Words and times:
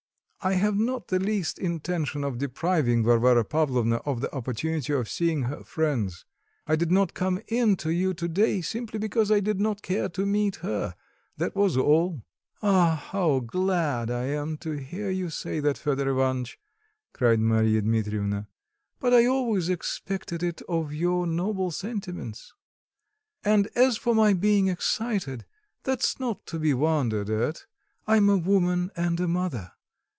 I 0.43 0.53
have 0.53 0.75
not 0.75 1.09
the 1.09 1.19
least 1.19 1.59
intention 1.59 2.23
of 2.23 2.39
depriving 2.39 3.03
Varvara 3.03 3.45
Pavlovna 3.45 3.97
of 4.07 4.21
the 4.21 4.33
opportunity 4.35 4.91
of 4.91 5.07
seeing 5.07 5.43
her 5.43 5.63
friends; 5.63 6.25
I 6.65 6.75
did 6.75 6.89
not 6.91 7.13
come 7.13 7.39
in 7.47 7.75
to 7.75 7.91
you 7.91 8.15
to 8.15 8.27
day 8.27 8.61
simply 8.61 8.97
because 8.97 9.29
I 9.31 9.39
did 9.39 9.59
not 9.59 9.83
care 9.83 10.09
to 10.09 10.25
meet 10.25 10.55
her 10.65 10.95
that 11.37 11.55
was 11.55 11.77
all." 11.77 12.23
"Ah, 12.63 13.07
how 13.11 13.41
glad 13.41 14.09
I 14.09 14.23
am 14.29 14.57
to 14.61 14.71
hear 14.71 15.11
you 15.11 15.29
say 15.29 15.59
that, 15.59 15.77
Fedor 15.77 16.09
Ivanitch," 16.09 16.57
cried 17.13 17.39
Marya 17.39 17.83
Dmitrievna, 17.83 18.47
"but 18.99 19.13
I 19.13 19.27
always 19.27 19.69
expected 19.69 20.41
it 20.41 20.63
of 20.63 20.91
your 20.91 21.27
noble 21.27 21.69
sentiments. 21.69 22.51
And 23.45 23.67
as 23.75 23.95
for 23.95 24.15
my 24.15 24.33
being 24.33 24.69
excited 24.69 25.45
that's 25.83 26.19
not 26.19 26.47
to 26.47 26.57
be 26.57 26.73
wondered 26.73 27.29
at; 27.29 27.67
I 28.07 28.17
am 28.17 28.27
a 28.27 28.37
woman 28.37 28.89
and 28.95 29.19
a 29.19 29.27
mother. 29.27 29.73